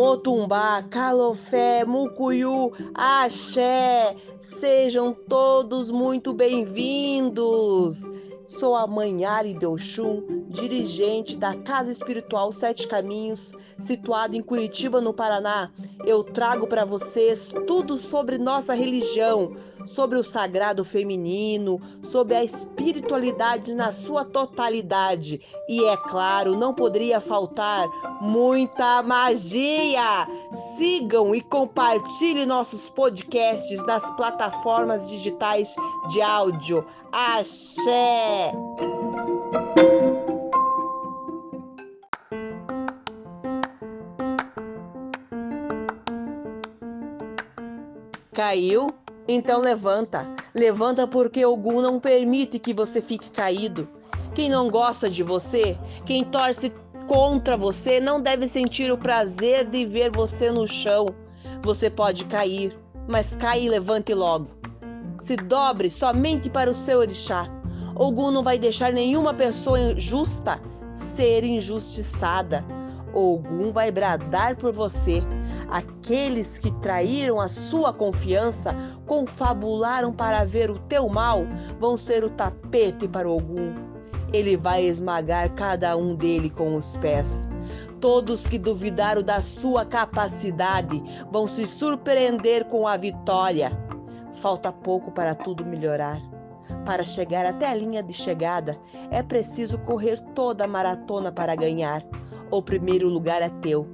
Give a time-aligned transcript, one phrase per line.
[0.00, 8.10] Motumbá, Calofé, Mucuyu, Axé, sejam todos muito bem-vindos.
[8.50, 9.56] Sou a mãe Ari
[10.48, 15.70] dirigente da Casa Espiritual Sete Caminhos, situada em Curitiba, no Paraná.
[16.04, 19.52] Eu trago para vocês tudo sobre nossa religião,
[19.86, 25.40] sobre o sagrado feminino, sobre a espiritualidade na sua totalidade.
[25.68, 27.86] E é claro, não poderia faltar
[28.20, 30.26] muita magia.
[30.76, 35.72] Sigam e compartilhem nossos podcasts nas plataformas digitais
[36.12, 36.84] de áudio.
[37.12, 38.39] Axé!
[48.32, 48.88] Caiu?
[49.28, 50.26] Então levanta.
[50.54, 53.88] Levanta porque Ogum não permite que você fique caído.
[54.34, 55.76] Quem não gosta de você,
[56.06, 56.72] quem torce
[57.06, 61.06] contra você, não deve sentir o prazer de ver você no chão.
[61.60, 62.74] Você pode cair,
[63.06, 64.48] mas caia e levante logo.
[65.18, 67.59] Se dobre somente para o seu orixá.
[68.00, 70.58] Ogum não vai deixar nenhuma pessoa justa
[70.94, 72.64] ser injustiçada.
[73.12, 75.22] Ogum vai bradar por você.
[75.68, 81.42] Aqueles que traíram a sua confiança, confabularam para ver o teu mal,
[81.78, 83.74] vão ser o tapete para Ogum.
[84.32, 87.50] Ele vai esmagar cada um dele com os pés.
[88.00, 93.70] Todos que duvidaram da sua capacidade vão se surpreender com a vitória.
[94.40, 96.39] Falta pouco para tudo melhorar.
[96.84, 98.78] Para chegar até a linha de chegada,
[99.10, 102.02] é preciso correr toda a maratona para ganhar.
[102.50, 103.86] O primeiro lugar é teu.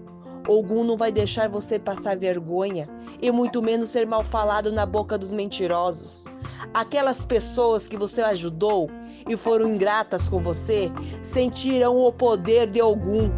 [0.49, 2.89] Ogum não vai deixar você passar vergonha
[3.20, 6.25] e muito menos ser mal falado na boca dos mentirosos.
[6.73, 8.89] Aquelas pessoas que você ajudou
[9.29, 13.31] e foram ingratas com você sentirão o poder de Ogum.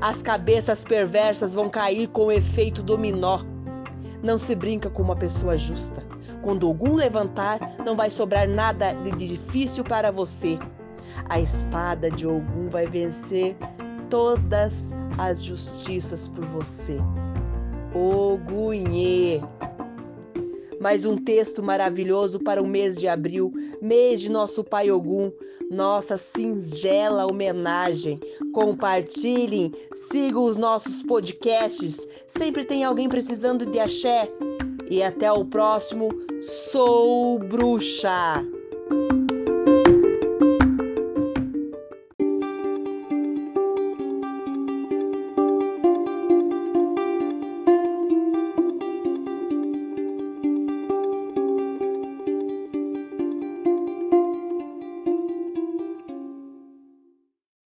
[0.00, 3.40] As cabeças perversas vão cair com o efeito dominó.
[4.22, 6.02] Não se brinca com uma pessoa justa.
[6.42, 10.58] Quando Ogum levantar, não vai sobrar nada de difícil para você.
[11.28, 13.56] A espada de Ogum vai vencer
[14.08, 16.98] todas as justiças por você.
[17.94, 19.40] Ogunhê.
[20.82, 25.30] Mais um texto maravilhoso para o mês de abril, mês de nosso Pai Ogum,
[25.70, 28.18] nossa singela homenagem.
[28.52, 32.04] Compartilhem, sigam os nossos podcasts.
[32.26, 34.28] Sempre tem alguém precisando de axé.
[34.90, 36.08] E até o próximo.
[36.40, 38.44] Sou bruxa.